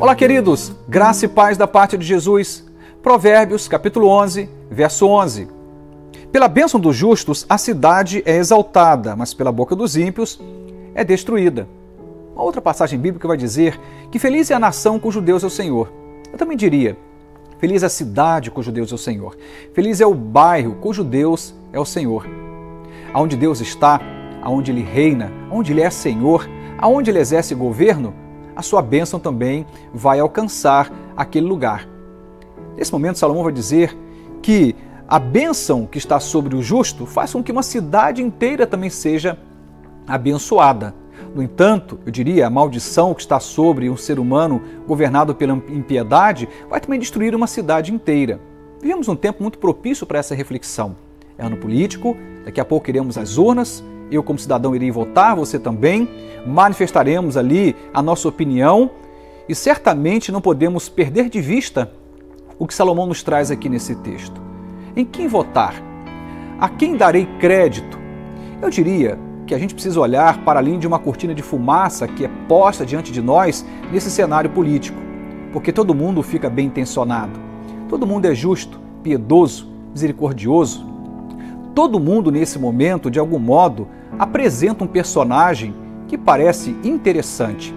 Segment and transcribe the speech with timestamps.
[0.00, 2.64] Olá, queridos, graça e paz da parte de Jesus.
[3.02, 5.48] Provérbios, capítulo 11, verso 11.
[6.30, 10.40] Pela bênção dos justos, a cidade é exaltada, mas pela boca dos ímpios
[10.94, 11.68] é destruída.
[12.32, 13.76] Uma outra passagem bíblica vai dizer
[14.08, 15.92] que feliz é a nação cujo Deus é o Senhor.
[16.32, 16.96] Eu também diria,
[17.58, 19.36] feliz é a cidade cujo Deus é o Senhor.
[19.74, 22.24] Feliz é o bairro cujo Deus é o Senhor.
[23.12, 24.00] Aonde Deus está,
[24.42, 28.14] aonde Ele reina, aonde Ele é Senhor, aonde Ele exerce governo,
[28.58, 31.88] a sua bênção também vai alcançar aquele lugar.
[32.76, 33.96] Nesse momento, Salomão vai dizer
[34.42, 34.74] que
[35.06, 39.38] a bênção que está sobre o justo faz com que uma cidade inteira também seja
[40.08, 40.92] abençoada.
[41.32, 46.48] No entanto, eu diria, a maldição que está sobre um ser humano governado pela impiedade
[46.68, 48.40] vai também destruir uma cidade inteira.
[48.82, 50.96] Vivemos um tempo muito propício para essa reflexão.
[51.38, 55.58] É ano político, daqui a pouco iremos às urnas eu, como cidadão, irei votar, você
[55.58, 56.08] também.
[56.46, 58.90] Manifestaremos ali a nossa opinião
[59.48, 61.90] e certamente não podemos perder de vista
[62.58, 64.40] o que Salomão nos traz aqui nesse texto.
[64.96, 65.74] Em quem votar?
[66.60, 67.98] A quem darei crédito?
[68.60, 72.24] Eu diria que a gente precisa olhar para além de uma cortina de fumaça que
[72.24, 74.98] é posta diante de nós nesse cenário político,
[75.52, 77.40] porque todo mundo fica bem intencionado,
[77.88, 80.86] todo mundo é justo, piedoso, misericordioso,
[81.74, 85.74] todo mundo nesse momento, de algum modo, apresenta um personagem
[86.06, 87.74] que parece interessante.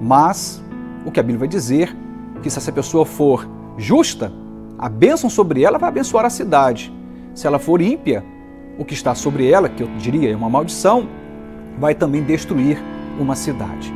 [0.00, 0.62] Mas
[1.04, 1.94] o que a Bíblia vai dizer
[2.42, 4.32] que se essa pessoa for justa,
[4.78, 6.92] a bênção sobre ela vai abençoar a cidade.
[7.34, 8.24] Se ela for ímpia,
[8.78, 11.08] o que está sobre ela, que eu diria é uma maldição,
[11.78, 12.82] vai também destruir
[13.18, 13.92] uma cidade.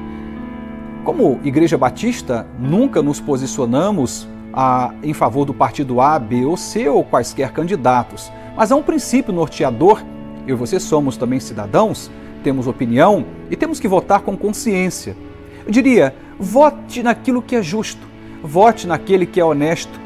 [1.05, 6.89] Como Igreja Batista, nunca nos posicionamos a, em favor do partido A, B ou C
[6.89, 8.31] ou quaisquer candidatos.
[8.57, 10.03] Mas há um princípio norteador.
[10.49, 12.11] Eu e você somos também cidadãos,
[12.43, 15.15] temos opinião e temos que votar com consciência.
[15.67, 18.01] Eu diria, vote naquilo que é justo,
[18.43, 20.01] vote naquele que é honesto,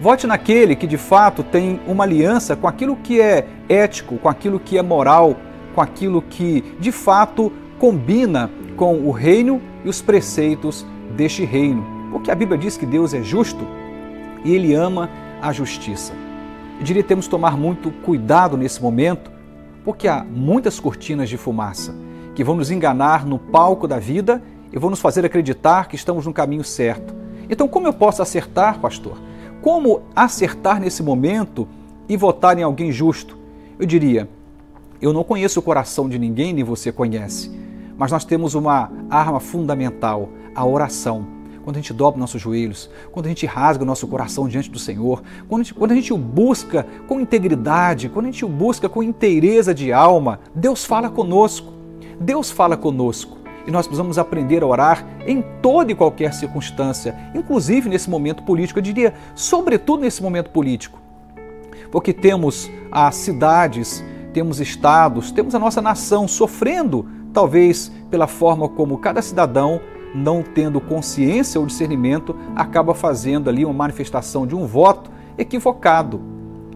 [0.00, 4.58] vote naquele que de fato tem uma aliança com aquilo que é ético, com aquilo
[4.58, 5.36] que é moral,
[5.74, 11.84] com aquilo que de fato combina com o reino e os preceitos deste reino.
[12.10, 13.66] Porque a Bíblia diz que Deus é justo
[14.42, 15.10] e Ele ama
[15.42, 16.14] a justiça.
[16.78, 19.35] Eu diria temos que tomar muito cuidado nesse momento,
[19.86, 21.94] porque há muitas cortinas de fumaça
[22.34, 24.42] que vão nos enganar no palco da vida
[24.72, 27.14] e vão nos fazer acreditar que estamos no caminho certo.
[27.48, 29.16] Então, como eu posso acertar, pastor?
[29.62, 31.68] Como acertar nesse momento
[32.08, 33.38] e votar em alguém justo?
[33.78, 34.28] Eu diria,
[35.00, 37.56] eu não conheço o coração de ninguém, nem você conhece,
[37.96, 41.24] mas nós temos uma arma fundamental, a oração
[41.66, 44.78] quando a gente dobra nossos joelhos, quando a gente rasga o nosso coração diante do
[44.78, 48.48] Senhor, quando a, gente, quando a gente o busca com integridade, quando a gente o
[48.48, 51.72] busca com inteireza de alma, Deus fala conosco.
[52.20, 53.38] Deus fala conosco.
[53.66, 58.78] E nós precisamos aprender a orar em toda e qualquer circunstância, inclusive nesse momento político,
[58.78, 61.00] eu diria, sobretudo nesse momento político.
[61.90, 68.98] Porque temos as cidades, temos estados, temos a nossa nação sofrendo, talvez pela forma como
[68.98, 69.80] cada cidadão
[70.14, 76.20] não tendo consciência ou discernimento, acaba fazendo ali uma manifestação de um voto equivocado.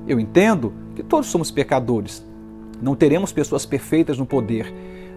[0.07, 2.25] Eu entendo que todos somos pecadores.
[2.81, 4.73] Não teremos pessoas perfeitas no poder,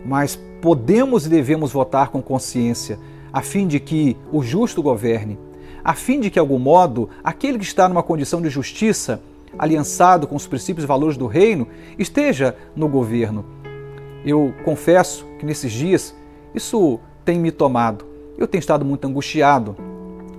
[0.06, 3.00] mas podemos e devemos votar com consciência,
[3.32, 5.40] a fim de que o justo governe,
[5.84, 9.22] a fim de que, de algum modo, aquele que está numa condição de justiça,
[9.58, 13.46] aliançado com os princípios e valores do reino, esteja no governo.
[14.26, 16.16] Eu confesso que nesses dias
[16.54, 18.06] isso tem me tomado.
[18.38, 19.76] Eu tenho estado muito angustiado,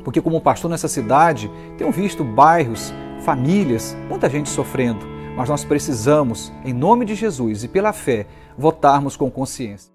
[0.04, 2.92] porque, como pastor nessa cidade, tenho visto bairros,
[3.24, 5.06] famílias, muita gente sofrendo.
[5.36, 9.92] Mas nós precisamos, em nome de Jesus e pela fé, votarmos com consciência.